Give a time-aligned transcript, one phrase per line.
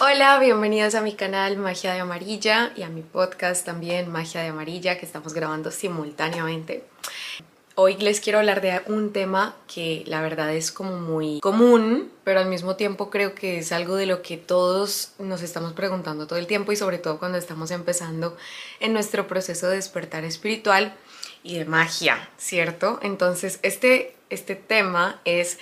[0.00, 4.48] Hola, bienvenidos a mi canal Magia de Amarilla y a mi podcast también Magia de
[4.48, 6.84] Amarilla que estamos grabando simultáneamente.
[7.74, 12.38] Hoy les quiero hablar de un tema que la verdad es como muy común, pero
[12.38, 16.38] al mismo tiempo creo que es algo de lo que todos nos estamos preguntando todo
[16.38, 18.36] el tiempo y sobre todo cuando estamos empezando
[18.78, 20.94] en nuestro proceso de despertar espiritual
[21.42, 23.00] y de magia, ¿cierto?
[23.02, 25.58] Entonces, este, este tema es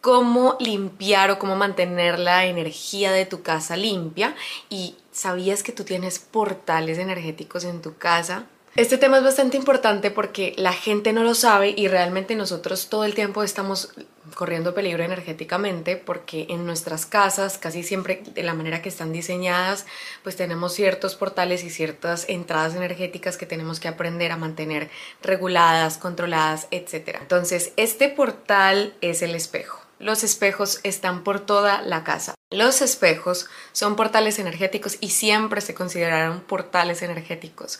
[0.00, 4.34] cómo limpiar o cómo mantener la energía de tu casa limpia
[4.68, 8.46] y sabías que tú tienes portales energéticos en tu casa
[8.76, 13.04] este tema es bastante importante porque la gente no lo sabe y realmente nosotros todo
[13.04, 13.92] el tiempo estamos
[14.36, 19.86] corriendo peligro energéticamente porque en nuestras casas casi siempre de la manera que están diseñadas
[20.22, 24.88] pues tenemos ciertos portales y ciertas entradas energéticas que tenemos que aprender a mantener
[25.20, 27.18] reguladas, controladas, etc.
[27.20, 29.89] Entonces este portal es el espejo.
[30.00, 32.34] Los espejos están por toda la casa.
[32.50, 37.78] Los espejos son portales energéticos y siempre se consideraron portales energéticos.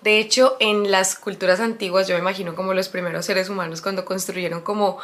[0.00, 4.04] De hecho, en las culturas antiguas, yo me imagino como los primeros seres humanos cuando
[4.04, 4.98] construyeron como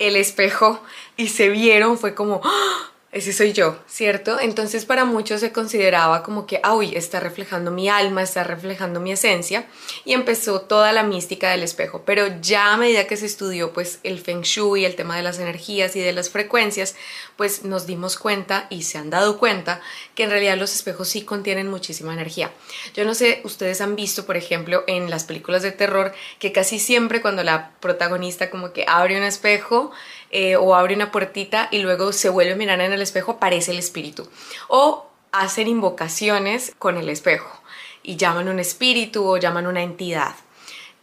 [0.00, 0.82] el espejo
[1.16, 2.90] y se vieron, fue como, ¡ah!
[3.14, 4.40] Ese soy yo, ¿cierto?
[4.40, 8.98] Entonces para muchos se consideraba como que, ah, uy, está reflejando mi alma, está reflejando
[8.98, 9.66] mi esencia
[10.04, 14.00] y empezó toda la mística del espejo, pero ya a medida que se estudió pues
[14.02, 16.96] el feng shui, el tema de las energías y de las frecuencias,
[17.36, 19.80] pues nos dimos cuenta y se han dado cuenta
[20.16, 22.50] que en realidad los espejos sí contienen muchísima energía.
[22.94, 26.80] Yo no sé, ustedes han visto, por ejemplo, en las películas de terror que casi
[26.80, 29.92] siempre cuando la protagonista como que abre un espejo,
[30.36, 33.70] eh, o abre una puertita y luego se vuelve a mirar en el espejo, aparece
[33.70, 34.28] el espíritu.
[34.66, 37.62] O hacen invocaciones con el espejo
[38.02, 40.34] y llaman un espíritu o llaman una entidad.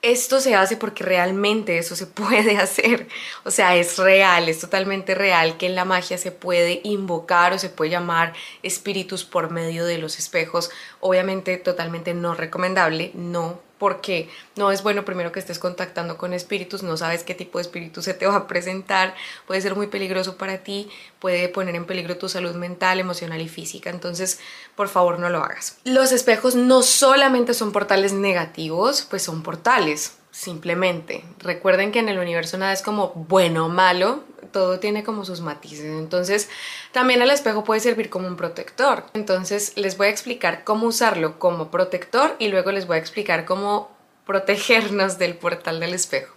[0.02, 3.08] Esto se hace porque realmente eso se puede hacer.
[3.46, 7.58] O sea, es real, es totalmente real que en la magia se puede invocar o
[7.58, 10.72] se puede llamar espíritus por medio de los espejos.
[11.00, 16.84] Obviamente totalmente no recomendable, no porque no es bueno primero que estés contactando con espíritus,
[16.84, 19.16] no sabes qué tipo de espíritu se te va a presentar,
[19.48, 20.88] puede ser muy peligroso para ti,
[21.18, 24.40] puede poner en peligro tu salud mental, emocional y física, entonces
[24.76, 25.80] por favor no lo hagas.
[25.84, 31.26] Los espejos no solamente son portales negativos, pues son portales, simplemente.
[31.40, 35.42] Recuerden que en el universo nada es como bueno o malo, todo tiene como sus
[35.42, 35.86] matices.
[35.86, 36.50] Entonces,
[36.92, 39.06] también el espejo puede servir como un protector.
[39.14, 43.46] Entonces, les voy a explicar cómo usarlo como protector y luego les voy a explicar
[43.46, 43.90] cómo
[44.26, 46.36] protegernos del portal del espejo.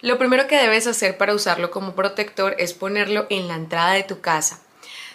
[0.00, 4.04] Lo primero que debes hacer para usarlo como protector es ponerlo en la entrada de
[4.04, 4.60] tu casa.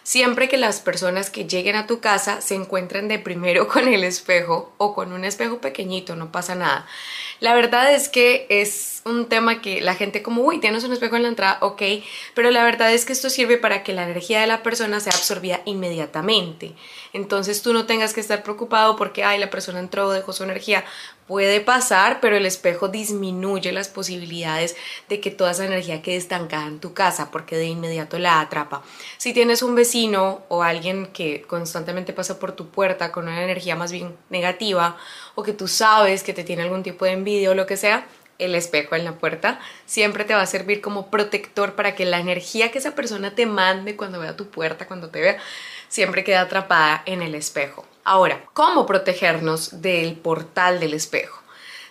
[0.04, 4.04] Siempre que las personas que lleguen a tu casa se encuentren de primero con el
[4.04, 6.86] espejo o con un espejo pequeñito, no pasa nada.
[7.40, 11.16] La verdad es que es un tema que la gente como, uy, tienes un espejo
[11.16, 11.82] en la entrada, ok,
[12.34, 15.14] pero la verdad es que esto sirve para que la energía de la persona sea
[15.14, 16.74] absorbida inmediatamente.
[17.12, 20.84] Entonces tú no tengas que estar preocupado porque, ay, la persona entró, dejó su energía.
[21.28, 24.76] Puede pasar, pero el espejo disminuye las posibilidades
[25.08, 28.84] de que toda esa energía quede estancada en tu casa porque de inmediato la atrapa.
[29.18, 33.76] Si tienes un vecino o alguien que constantemente pasa por tu puerta con una energía
[33.76, 34.98] más bien negativa
[35.36, 38.06] o que tú sabes que te tiene algún tipo de envidia o lo que sea,
[38.40, 42.20] el espejo en la puerta siempre te va a servir como protector para que la
[42.20, 45.38] energía que esa persona te mande cuando vea tu puerta, cuando te vea,
[45.88, 47.86] siempre quede atrapada en el espejo.
[48.04, 51.42] Ahora, ¿cómo protegernos del portal del espejo?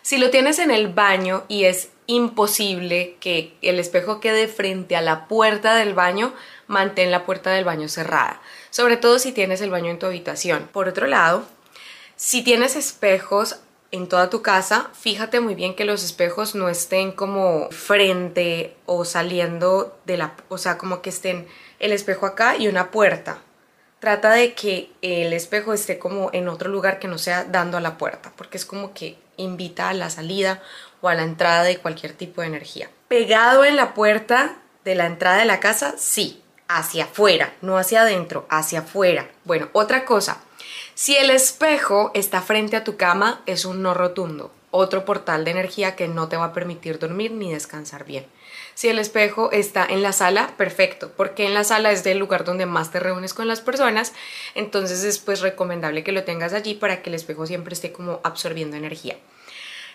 [0.03, 5.01] Si lo tienes en el baño y es imposible que el espejo quede frente a
[5.01, 6.35] la puerta del baño,
[6.67, 10.69] mantén la puerta del baño cerrada, sobre todo si tienes el baño en tu habitación.
[10.73, 11.47] Por otro lado,
[12.17, 13.61] si tienes espejos
[13.93, 19.05] en toda tu casa, fíjate muy bien que los espejos no estén como frente o
[19.05, 21.47] saliendo de la, o sea, como que estén
[21.79, 23.39] el espejo acá y una puerta.
[24.01, 27.83] Trata de que el espejo esté como en otro lugar que no sea dando a
[27.83, 30.63] la puerta, porque es como que invita a la salida
[31.03, 32.91] o a la entrada de cualquier tipo de energía.
[33.09, 38.03] Pegado en la puerta de la entrada de la casa, sí, hacia afuera, no hacia
[38.03, 39.31] adentro, hacia afuera.
[39.45, 40.39] Bueno, otra cosa,
[41.03, 45.51] si el espejo está frente a tu cama, es un no rotundo, otro portal de
[45.51, 48.25] energía que no te va a permitir dormir ni descansar bien.
[48.75, 52.45] Si el espejo está en la sala, perfecto, porque en la sala es el lugar
[52.45, 54.13] donde más te reúnes con las personas,
[54.55, 58.21] entonces es pues recomendable que lo tengas allí para que el espejo siempre esté como
[58.23, 59.17] absorbiendo energía.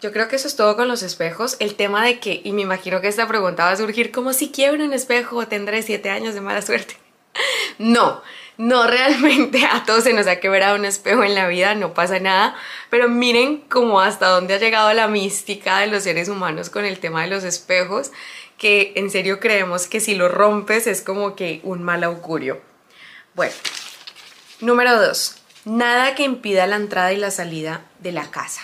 [0.01, 1.55] Yo creo que eso es todo con los espejos.
[1.61, 4.51] El tema de que, y me imagino que esta pregunta va a surgir, como si
[4.51, 6.97] quiebro un espejo tendré siete años de mala suerte.
[7.77, 8.23] No,
[8.57, 12.19] no realmente a todos se nos ha quebrado un espejo en la vida, no pasa
[12.19, 12.55] nada,
[12.89, 16.99] pero miren cómo hasta dónde ha llegado la mística de los seres humanos con el
[16.99, 18.11] tema de los espejos,
[18.57, 22.59] que en serio creemos que si lo rompes es como que un mal augurio.
[23.35, 23.53] Bueno,
[24.59, 28.61] Número dos, nada que impida la entrada y la salida de la casa.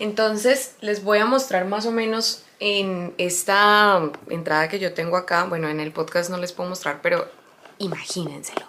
[0.00, 5.44] Entonces les voy a mostrar más o menos en esta entrada que yo tengo acá,
[5.44, 7.30] bueno en el podcast no les puedo mostrar, pero
[7.78, 8.66] imagínenselo.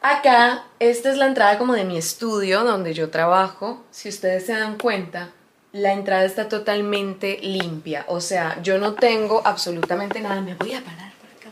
[0.00, 3.84] Acá, esta es la entrada como de mi estudio donde yo trabajo.
[3.90, 5.30] Si ustedes se dan cuenta,
[5.72, 8.04] la entrada está totalmente limpia.
[8.08, 10.40] O sea, yo no tengo absolutamente nada.
[10.40, 11.50] Me voy a parar por acá.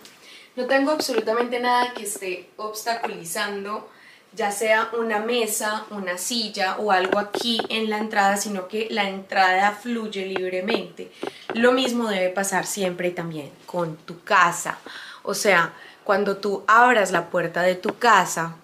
[0.54, 3.88] No tengo absolutamente nada que esté obstaculizando
[4.36, 9.08] ya sea una mesa, una silla o algo aquí en la entrada, sino que la
[9.08, 11.10] entrada fluye libremente.
[11.54, 14.78] Lo mismo debe pasar siempre también con tu casa.
[15.22, 15.72] O sea,
[16.06, 18.54] cuando tú abras la puerta de tu casa,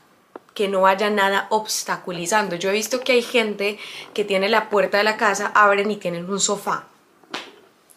[0.54, 2.54] que no haya nada obstaculizando.
[2.54, 3.80] Yo he visto que hay gente
[4.14, 6.84] que tiene la puerta de la casa, abren y tienen un sofá.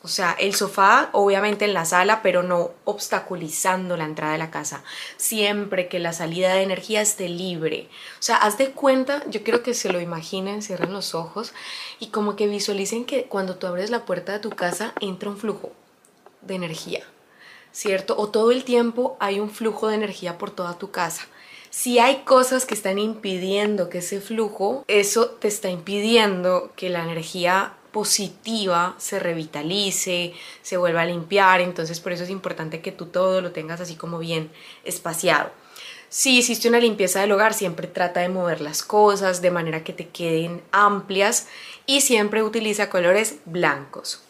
[0.02, 4.50] O sea, el sofá obviamente en la sala, pero no obstaculizando la entrada de la
[4.50, 4.84] casa.
[5.18, 7.88] Siempre que la salida de energía esté libre.
[8.20, 11.54] O sea, haz de cuenta, yo quiero que se lo imaginen, cierren los ojos
[12.00, 15.38] y como que visualicen que cuando tú abres la puerta de tu casa entra un
[15.38, 15.72] flujo
[16.42, 17.04] de energía,
[17.76, 18.16] ¿cierto?
[18.18, 21.28] O todo el tiempo hay un flujo de energía por toda tu casa.
[21.70, 27.04] Si hay cosas que están impidiendo que ese flujo, eso te está impidiendo que la
[27.04, 33.08] energía positiva se revitalice, se vuelva a limpiar, entonces por eso es importante que tú
[33.08, 34.52] todo lo tengas así como bien
[34.86, 35.52] espaciado.
[36.08, 39.92] Si hiciste una limpieza del hogar, siempre trata de mover las cosas de manera que
[39.92, 41.48] te queden amplias
[41.86, 44.22] y siempre utiliza colores blancos.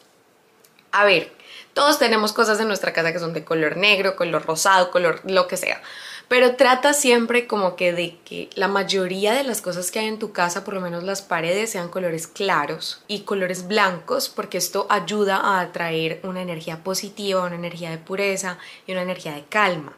[0.92, 1.32] A ver,
[1.76, 5.46] todos tenemos cosas en nuestra casa que son de color negro, color rosado, color lo
[5.50, 5.82] que sea.
[6.30, 10.18] Pero trata siempre como que de que la mayoría de las cosas que hay en
[10.18, 14.88] tu casa, por lo menos las paredes, sean colores claros y colores blancos, porque esto
[14.90, 18.58] ayuda a atraer una energía positiva, una energía de pureza
[18.88, 19.98] y una energía de calma.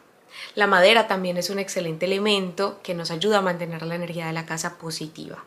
[0.56, 4.33] La madera también es un excelente elemento que nos ayuda a mantener la energía de
[4.33, 5.44] la casa positiva.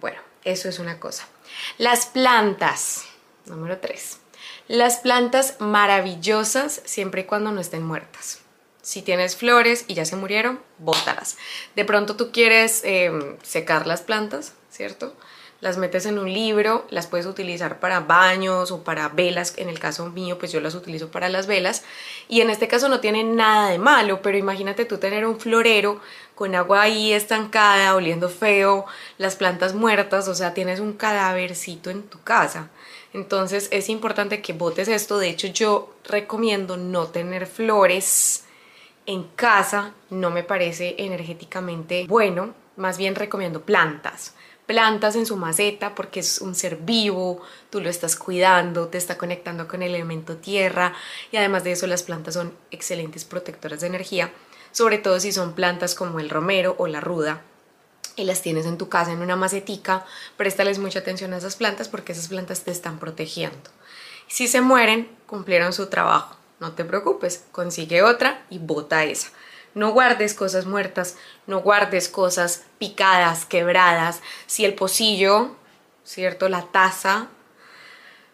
[0.00, 1.28] Bueno, eso es una cosa.
[1.76, 3.04] Las plantas,
[3.44, 4.21] número 3.
[4.68, 8.40] Las plantas maravillosas siempre y cuando no estén muertas.
[8.80, 11.36] Si tienes flores y ya se murieron, bótalas.
[11.74, 15.14] De pronto tú quieres em, secar las plantas, ¿cierto?
[15.60, 19.54] Las metes en un libro, las puedes utilizar para baños o para velas.
[19.56, 21.84] En el caso mío, pues yo las utilizo para las velas.
[22.28, 26.00] Y en este caso no tiene nada de malo, pero imagínate tú tener un florero
[26.34, 28.86] con agua ahí estancada, oliendo feo,
[29.18, 32.68] las plantas muertas, o sea, tienes un cadávercito en tu casa.
[33.12, 35.18] Entonces es importante que botes esto.
[35.18, 38.44] De hecho, yo recomiendo no tener flores
[39.06, 39.94] en casa.
[40.10, 44.34] No me parece energéticamente bueno, más bien recomiendo plantas.
[44.66, 49.18] Plantas en su maceta porque es un ser vivo, tú lo estás cuidando, te está
[49.18, 50.94] conectando con el elemento tierra.
[51.30, 54.32] Y además de eso las plantas son excelentes protectoras de energía,
[54.70, 57.42] sobre todo si son plantas como el romero o la ruda
[58.16, 60.04] y las tienes en tu casa en una macetica,
[60.36, 63.70] préstales mucha atención a esas plantas porque esas plantas te están protegiendo.
[64.28, 69.30] Si se mueren, cumplieron su trabajo no te preocupes, consigue otra y bota esa.
[69.74, 71.16] No guardes cosas muertas,
[71.48, 74.22] no guardes cosas picadas, quebradas.
[74.46, 75.56] Si el pocillo,
[76.04, 76.48] ¿cierto?
[76.48, 77.26] La taza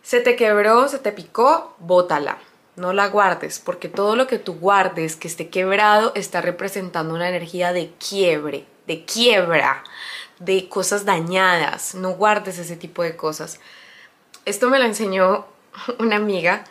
[0.03, 2.37] se te quebró, se te picó, bótala.
[2.77, 7.31] No la guardes, porque todo lo que tú guardes que esté quebrado está representando una
[7.31, 9.84] energía de quiebre, de quiebra,
[10.41, 11.94] de cosas dañadas.
[11.94, 13.60] No guardes ese tipo de cosas.
[14.44, 15.46] Esto me lo enseñó
[16.01, 16.65] una amiga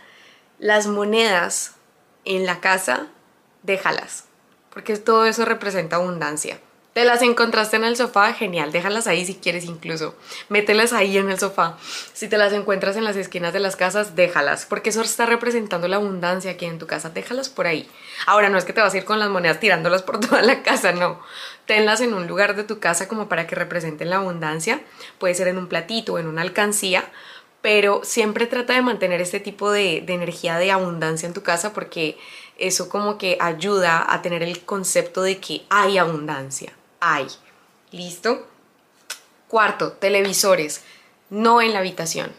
[0.60, 1.76] las monedas
[2.26, 3.08] en la casa,
[3.64, 4.26] déjalas,
[4.72, 6.60] porque todo eso representa abundancia.
[6.98, 10.16] Te las encontraste en el sofá, genial, déjalas ahí si quieres incluso.
[10.50, 11.78] Mételas ahí en el sofá.
[12.14, 15.88] Si te las encuentras en las esquinas de las casas, déjalas, porque eso está representando
[15.88, 17.12] la abundancia aquí en tu casa.
[17.12, 17.88] Déjalas por ahí.
[18.26, 20.64] Ahora, no es que te vas a ir con las monedas tirándolas por toda la
[20.64, 21.22] casa, no.
[21.68, 24.82] Tenlas en un lugar de tu casa como para que representen la abundancia.
[25.20, 27.12] Puede ser en un platito o en una alcancía,
[27.62, 32.18] pero siempre trata de mantener este tipo de, energía de abundancia en tu casa porque
[32.58, 37.28] eso como que ayuda a tener el concepto de que hay abundancia, hay.
[37.92, 38.48] ¿Listo?
[39.48, 40.84] Cuarto, televisores,
[41.30, 42.32] no en la habitación.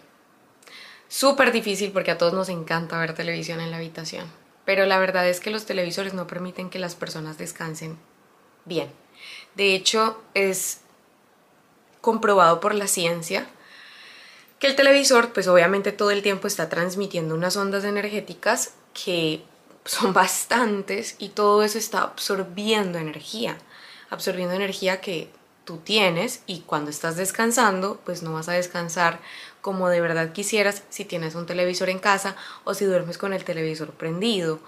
[1.08, 4.30] Súper difícil porque a todos nos encanta ver televisión en la habitación,
[4.64, 7.98] pero la verdad es que los televisores no permiten que las personas descansen
[8.66, 8.90] bien.
[9.54, 10.80] De hecho, es
[12.00, 13.48] comprobado por la ciencia
[14.58, 19.42] que el televisor pues obviamente todo el tiempo está transmitiendo unas ondas energéticas que
[19.84, 23.58] son bastantes y todo eso está absorbiendo energía,
[24.10, 25.30] absorbiendo energía que
[25.64, 29.20] tú tienes y cuando estás descansando pues no vas a descansar
[29.60, 33.44] como de verdad quisieras si tienes un televisor en casa o si duermes con el
[33.44, 34.60] televisor prendido.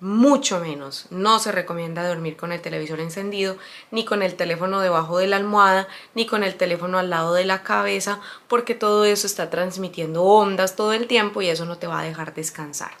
[0.00, 1.06] mucho menos.
[1.10, 3.56] No se recomienda dormir con el televisor encendido,
[3.90, 7.44] ni con el teléfono debajo de la almohada, ni con el teléfono al lado de
[7.44, 11.88] la cabeza, porque todo eso está transmitiendo ondas todo el tiempo y eso no te
[11.88, 12.92] va a dejar descansar.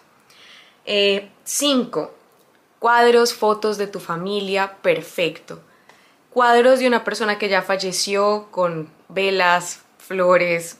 [0.84, 2.00] 5.
[2.02, 2.10] Eh,
[2.78, 5.62] cuadros, fotos de tu familia, perfecto.
[6.30, 10.78] Cuadros de una persona que ya falleció con velas, flores,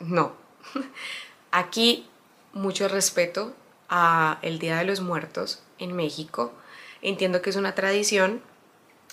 [0.00, 0.32] no.
[1.52, 2.08] Aquí
[2.52, 3.54] mucho respeto,
[4.42, 6.52] el Día de los Muertos en México.
[7.02, 8.42] Entiendo que es una tradición,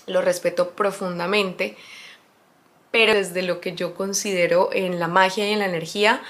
[0.07, 1.75] lo respeto profundamente,
[2.91, 6.21] pero desde lo que yo considero en la magia y en la energía,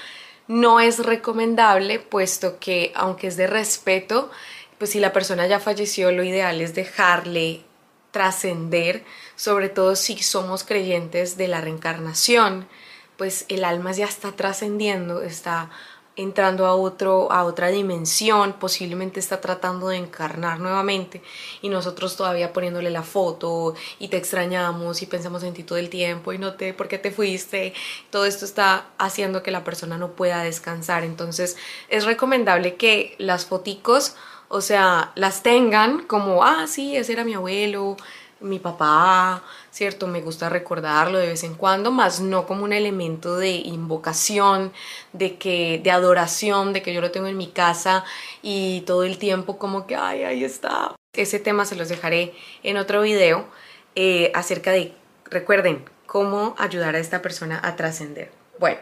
[0.48, 4.30] no es recomendable, puesto que aunque es de respeto,
[4.78, 7.62] pues si la persona ya falleció, lo ideal es dejarle
[8.10, 9.04] trascender,
[9.36, 12.68] sobre todo si somos creyentes de la reencarnación,
[13.16, 15.70] pues el alma ya está trascendiendo, está
[16.16, 21.22] entrando a, otro, a otra dimensión, posiblemente está tratando de encarnar nuevamente
[21.62, 25.88] y nosotros todavía poniéndole la foto y te extrañamos y pensamos en ti todo el
[25.88, 27.72] tiempo y no te, ¿por qué te fuiste?
[28.10, 31.56] Todo esto está haciendo que la persona no pueda descansar, entonces
[31.88, 34.16] es recomendable que las foticos,
[34.52, 37.96] o sea, las tengan como, ah, sí, ese era mi abuelo,
[38.40, 40.08] mi papá, ¿cierto?
[40.08, 44.72] Me gusta recordarlo de vez en cuando, más no como un elemento de invocación,
[45.12, 48.04] de que de adoración, de que yo lo tengo en mi casa
[48.42, 50.96] y todo el tiempo como que, ay, ahí está.
[51.12, 53.46] Ese tema se los dejaré en otro video
[53.94, 54.94] eh, acerca de,
[55.26, 58.32] recuerden, cómo ayudar a esta persona a trascender.
[58.58, 58.80] Bueno,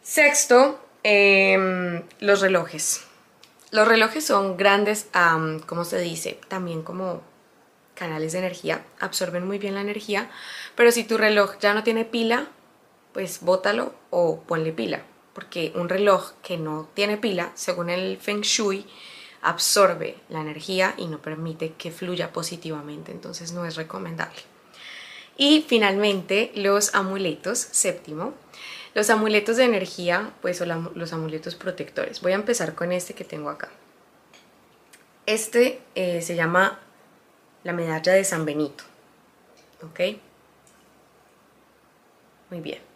[0.00, 3.07] sexto, em, los relojes.
[3.70, 6.40] Los relojes son grandes, um, ¿cómo se dice?
[6.48, 7.22] También como
[7.94, 10.30] canales de energía, absorben muy bien la energía,
[10.74, 12.46] pero si tu reloj ya no tiene pila,
[13.12, 15.02] pues bótalo o ponle pila,
[15.34, 18.86] porque un reloj que no tiene pila, según el Feng Shui,
[19.42, 24.40] absorbe la energía y no permite que fluya positivamente, entonces no es recomendable.
[25.36, 28.34] Y finalmente los amuletos, séptimo,
[28.94, 32.20] los amuletos de energía, pues son los amuletos protectores.
[32.20, 33.68] Voy a empezar con este que tengo acá.
[35.26, 36.80] Este eh, se llama
[37.64, 38.84] la medalla de San Benito.
[39.82, 40.00] ¿Ok?
[42.50, 42.88] Muy bien.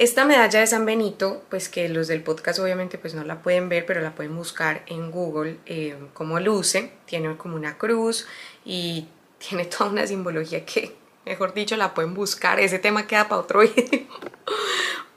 [0.00, 3.68] Esta medalla de San Benito, pues que los del podcast obviamente pues no la pueden
[3.68, 6.92] ver, pero la pueden buscar en Google eh, como luce.
[7.04, 8.26] Tiene como una cruz
[8.64, 9.08] y
[9.38, 10.96] tiene toda una simbología que,
[11.26, 12.58] mejor dicho, la pueden buscar.
[12.60, 14.06] Ese tema queda para otro video.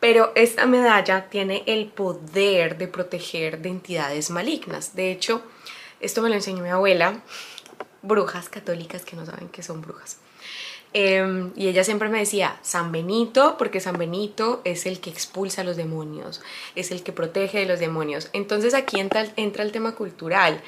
[0.03, 4.97] Pero esta medalla tiene el poder de proteger de entidades malignas.
[4.97, 5.41] De hecho,
[6.01, 7.21] esto me lo enseñó mi abuela
[8.01, 10.17] brujas católicas que no saben que son brujas.
[10.91, 15.61] Em, y ella siempre me decía, San Benito, porque San Benito es el que expulsa
[15.61, 16.41] a los demonios,
[16.75, 18.29] es el que protege de los demonios.
[18.33, 20.61] Entonces aquí entra, entra el tema cultural.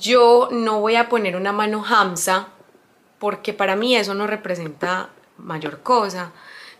[0.00, 2.48] Yo no voy a poner una mano hamsa,
[3.20, 6.32] porque para mí eso no representa mayor cosa.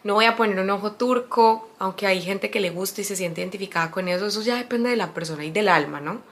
[0.07, 3.17] No voy a poner un ojo turco, aunque hay gente que le gusta y se
[3.17, 6.23] siente identificada con eso, eso ya depende de la persona y del alma, ¿no?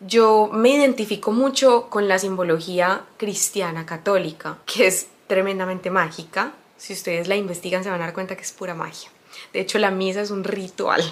[0.00, 6.52] yo me identifico mucho con la simbología cristiana católica, que es tremendamente mágica.
[6.76, 9.10] Si ustedes la investigan se van a dar cuenta que es pura magia.
[9.52, 11.02] De hecho, la misa es un ritual.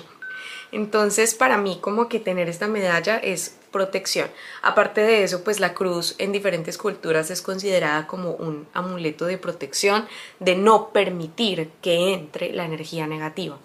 [0.75, 4.29] Entonces, para mí, como que tener esta medalla es protección.
[4.61, 9.39] Aparte de eso, pues la cruz en diferentes culturas es considerada como un amuleto de
[9.39, 10.09] protección,
[10.41, 13.57] de no permitir que entre la energía negativa.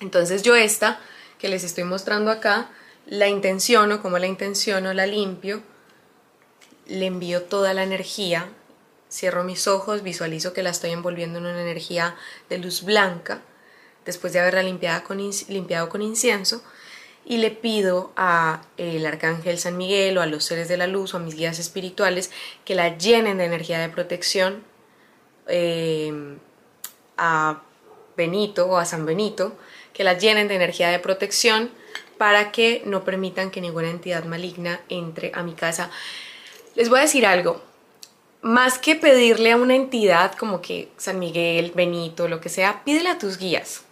[0.00, 1.00] Entonces, yo esta
[1.38, 2.68] que les estoy mostrando acá,
[3.06, 5.62] la intenciono, como la intenciono, la limpio,
[6.88, 8.50] le envío toda la energía,
[9.10, 12.16] cierro mis ojos, visualizo que la estoy envolviendo en una energía
[12.50, 13.40] de luz blanca,
[14.08, 16.62] después de haberla limpiado con, incienso,
[17.26, 21.12] y le pido a el arcángel San Miguel o a los seres de la luz
[21.12, 22.30] o a mis guías espirituales
[22.64, 24.64] que la llenen de energía de protección,
[25.46, 26.38] eh,
[27.18, 27.60] a
[28.16, 29.58] Benito o a San Benito,
[29.92, 31.70] que la llenen de energía de protección,
[32.16, 35.90] para que no permitan que ninguna entidad maligna entre a mi casa.
[36.76, 37.60] Les voy a decir algo,
[38.40, 43.10] más que pedirle a una entidad como que San Miguel, Benito, lo que sea, pídele
[43.10, 43.82] a tus guías,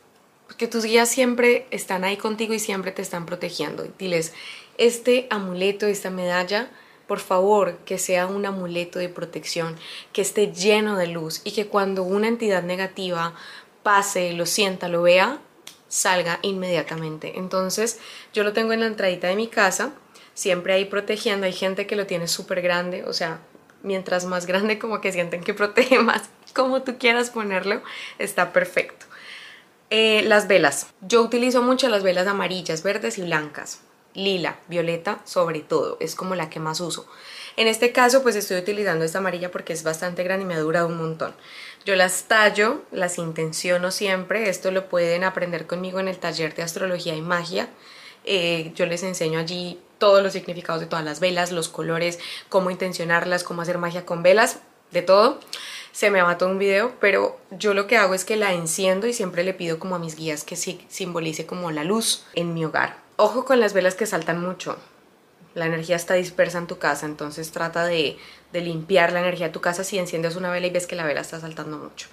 [0.47, 3.85] porque tus guías siempre están ahí contigo y siempre te están protegiendo.
[3.99, 4.33] Diles,
[4.79, 6.71] este amuleto, esta medalla,
[7.07, 9.77] por favor, que sea un amuleto de protección,
[10.13, 13.35] que esté lleno de luz y que cuando una entidad negativa
[13.83, 15.41] pase, lo sienta, lo vea,
[15.89, 17.39] salga inmediatamente.
[17.39, 17.99] Entonces
[18.33, 19.93] yo lo tengo en la entradita de mi casa,
[20.35, 23.41] siempre ahí protegiendo, hay gente que lo tiene súper grande, o sea,
[23.83, 26.23] mientras más grande como que sienten que protege más,
[26.55, 27.83] como tú quieras ponerlo,
[28.19, 29.07] está perfecto.
[29.91, 33.81] Eh, las velas, yo utilizo mucho las velas amarillas, verdes y blancas.
[34.15, 37.07] lila, violeta sobre todo, es como la que más uso.
[37.57, 40.61] En este caso pues estoy utilizando esta amarilla porque es bastante grande y me ha
[40.61, 41.35] durado un montón.
[41.85, 46.63] Yo las tallo, las intenciono siempre, esto lo pueden aprender conmigo en el taller de
[46.63, 47.69] astrología y magia.
[48.25, 52.71] Eh, yo les enseño allí todos los significados de todas las velas, los colores, cómo
[52.71, 55.41] intencionarlas, cómo hacer magia con velas, de todo.
[55.93, 59.07] Se me va todo un video, pero yo lo que hago es que la enciendo
[59.07, 62.65] y siempre le pido como a mis guías que simbolice como la luz en mi
[62.65, 62.99] hogar.
[63.17, 64.77] Ojo con las velas que saltan mucho.
[65.55, 68.19] La energía está dispersa en tu casa, entonces trata de,
[68.53, 71.05] de limpiar la energía de tu casa si enciendes una vela y ves que la
[71.07, 72.09] vela está saltando mucho.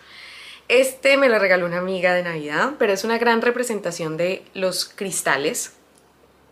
[0.69, 4.85] Este me lo regaló una amiga de Navidad, pero es una gran representación de los
[4.85, 5.73] cristales.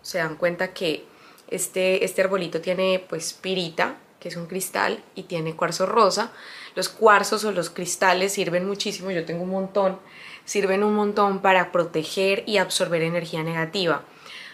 [0.01, 1.05] Se dan cuenta que
[1.47, 6.31] este, este arbolito tiene pues pirita, que es un cristal, y tiene cuarzo rosa.
[6.75, 9.99] Los cuarzos o los cristales sirven muchísimo, yo tengo un montón,
[10.45, 14.03] sirven un montón para proteger y absorber energía negativa.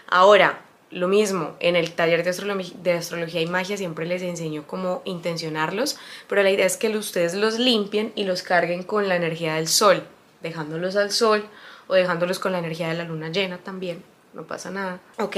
[0.08, 5.02] Ahora, lo mismo, en el taller de, de, astrología y magia siempre les enseño cómo
[5.04, 5.98] intencionarlos,
[6.28, 9.68] pero la idea es que ustedes los limpien y los carguen con la energía del
[9.68, 10.02] sol,
[10.40, 11.44] dejándolos al sol
[11.88, 14.98] o dejándolos con la energía de la luna llena también, no pasa nada.
[15.18, 15.36] Ok,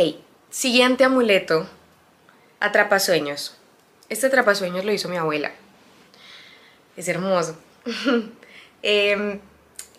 [0.51, 1.67] siguiente amuleto,
[2.61, 3.60] atrapasueños.
[4.11, 5.53] Este atrapasueños lo hizo mi abuela.
[6.97, 7.57] Es hermoso.
[8.83, 9.41] eh,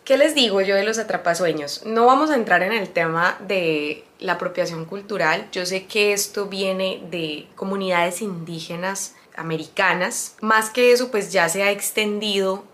[0.03, 1.85] ¿Qué les digo yo de los atrapasueños?
[1.85, 5.47] No vamos a entrar en el tema de la apropiación cultural.
[5.53, 10.35] Yo sé que esto viene de comunidades indígenas americanas.
[10.41, 12.65] Más que eso, pues ya se ha extendido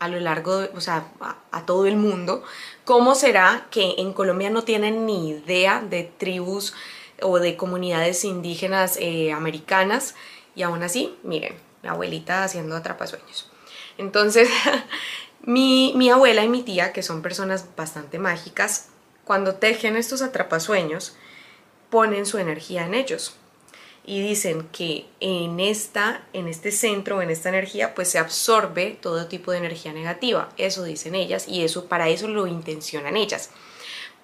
[0.00, 1.06] a lo largo, de, o sea,
[1.52, 2.42] a, todo el mundo.
[2.84, 6.74] ¿Cómo será que en Colombia no tienen ni idea de tribus
[7.22, 10.14] o de comunidades indígenas eh, americanas?
[10.60, 13.50] Y aún así, miren, la abuelita haciendo atrapasueños.
[13.96, 14.50] Entonces,
[15.42, 18.88] Mi, abuela y mi tía, que son personas bastante mágicas,
[19.24, 21.16] cuando tejen estos atrapasueños,
[21.88, 23.36] ponen su energía en ellos
[24.04, 29.26] y dicen que en esta en este centro en esta energía pues se absorbe todo
[29.26, 33.50] tipo de energía negativa eso dicen ellas y eso para eso lo intencionan ellas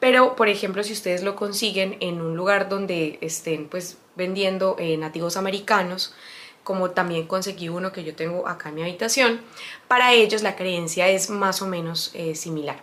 [0.01, 4.97] pero por ejemplo si ustedes lo consiguen en un lugar donde estén pues vendiendo eh,
[4.97, 6.15] nativos americanos
[6.67, 9.41] como también conseguí uno que yo tengo acá en mi habitación,
[9.87, 12.83] para ellos la creencia es más o menos eh, similar.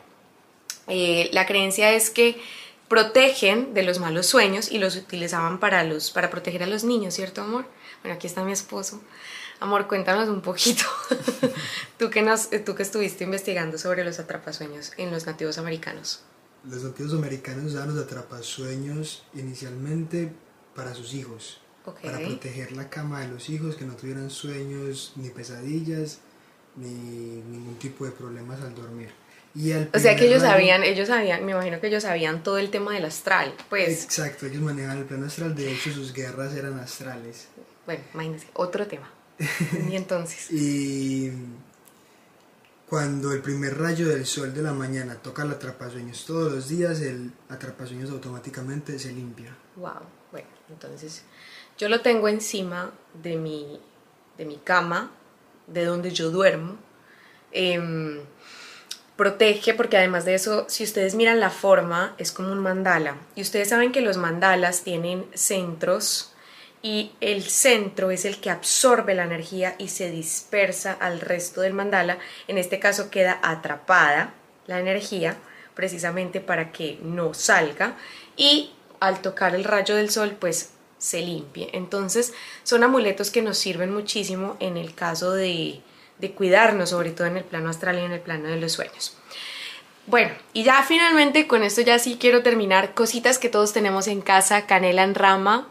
[0.88, 2.42] Eh, la creencia es que
[2.88, 7.14] protegen de los malos sueños y los utilizaban para, los, para proteger a los niños,
[7.14, 7.66] ¿cierto, amor?
[8.02, 9.02] Bueno, aquí está mi esposo.
[9.60, 10.86] Amor, cuéntanos un poquito.
[11.98, 16.22] tú, que nos, tú que estuviste investigando sobre los atrapasueños en los nativos americanos.
[16.64, 20.32] Los nativos americanos usaban los atrapasueños inicialmente
[20.76, 25.30] para sus hijos para proteger la cama de los hijos, que no tuvieran sueños ni
[25.30, 26.20] pesadillas,
[26.76, 29.10] ni ningún tipo de problemas al dormir.
[29.56, 32.72] Y o sea que ellos sabían, ellos sabían, me imagino que ellos sabían todo el
[32.72, 34.04] tema del astral, pues.
[34.04, 37.50] Exacto, ellos manejaban el plano astral, de hecho sus guerras eran astrales.
[37.86, 39.12] Bueno, imagínense, otro tema.
[39.90, 40.50] y entonces.
[40.52, 41.32] y
[42.88, 47.02] cuando el primer rayo del sol de la mañana toca el atrapasueños todos los días,
[47.02, 49.56] el atrapasueños automáticamente se limpia.
[49.76, 50.02] Wow,
[50.74, 51.24] entonces
[51.78, 53.80] yo lo tengo encima de mi,
[54.38, 55.12] de mi cama,
[55.68, 56.78] de donde yo duermo.
[57.52, 58.22] Em,
[59.16, 63.18] protege porque además de eso, si ustedes miran la forma, es como un mandala.
[63.36, 66.34] Y ustedes saben que los mandalas tienen centros
[66.82, 71.74] y el centro es el que absorbe la energía y se dispersa al resto del
[71.74, 72.18] mandala.
[72.48, 74.34] En este caso queda atrapada
[74.68, 75.38] la energía
[75.76, 77.96] precisamente para que no salga
[78.36, 81.70] y al tocar el rayo del sol pues se limpie.
[81.74, 85.82] Entonces son amuletos que nos sirven muchísimo en el caso de,
[86.20, 89.18] de cuidarnos, sobre todo en el plano astral y en el plano de los sueños.
[90.06, 92.94] Bueno, y ya finalmente con esto ya sí quiero terminar.
[92.94, 95.68] Cositas que todos tenemos en casa, canela en rama,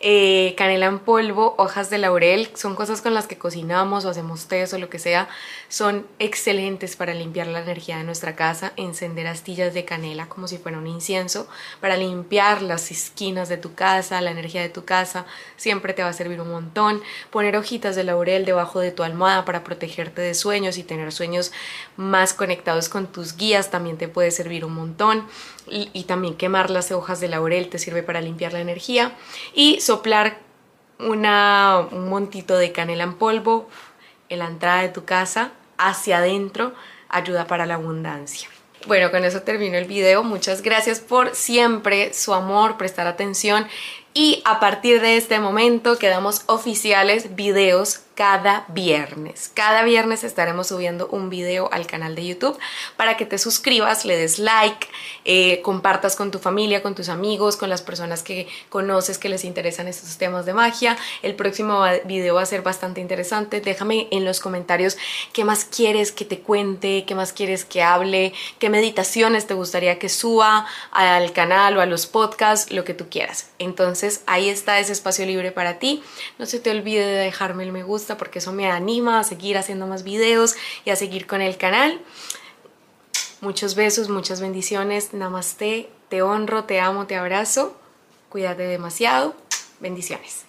[0.00, 4.46] eh, canela en polvo, hojas de laurel, son cosas con las que cocinamos o hacemos
[4.46, 5.28] té o lo que sea,
[5.68, 10.58] son excelentes para limpiar la energía de nuestra casa, encender astillas de canela como si
[10.58, 11.48] fuera un incienso,
[11.80, 16.10] para limpiar las esquinas de tu casa, la energía de tu casa, siempre te va
[16.10, 20.34] a servir un montón, poner hojitas de laurel debajo de tu almohada para protegerte de
[20.34, 21.50] sueños y tener sueños
[21.96, 25.26] más conectados con tus guías también te puede servir un montón,
[25.70, 29.16] y, también quemar las hojas de laurel te sirve para limpiar la energía.
[29.54, 30.36] Y soplar
[30.98, 33.70] una, un montito de canela en polvo
[34.28, 36.74] en la entrada de tu casa hacia adentro
[37.08, 38.50] ayuda para la abundancia.
[38.86, 40.22] Bueno, con eso termino el video.
[40.24, 43.66] Muchas gracias por siempre su amor, prestar atención
[44.12, 49.48] y a partir de este momento quedamos oficiales videos cada viernes.
[49.54, 52.58] Cada viernes estaremos subiendo un video al canal de YouTube
[52.96, 54.88] para que te suscribas, le des like,
[55.24, 59.44] eh, compartas con tu familia, con tus amigos, con las personas que conoces que les
[59.44, 60.96] interesan estos temas de magia.
[61.22, 63.60] El próximo video va a ser bastante interesante.
[63.60, 64.96] Déjame en los comentarios
[65.32, 70.00] qué más quieres que te cuente, qué más quieres que hable, qué meditaciones te gustaría
[70.00, 73.50] que suba al canal o a los podcasts, lo que tú quieras.
[73.60, 76.02] Entonces ahí está ese espacio libre para ti.
[76.40, 77.84] No se te olvide de dejarme el me
[78.16, 82.00] porque eso me anima a seguir haciendo más videos y a seguir con el canal.
[83.40, 85.12] Muchos besos, muchas bendiciones.
[85.12, 85.90] Namaste.
[86.08, 87.76] Te honro, te amo, te abrazo.
[88.30, 89.34] Cuídate demasiado.
[89.80, 90.47] Bendiciones.